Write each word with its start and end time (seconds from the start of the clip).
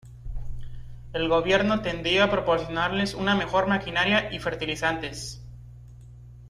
El 1.13 1.29
gobierno 1.29 1.83
tendió 1.83 2.23
a 2.23 2.31
proporcionarles 2.31 3.13
una 3.13 3.35
mejor 3.35 3.67
maquinaria 3.67 4.33
y 4.33 4.39
fertilizantes. 4.39 5.45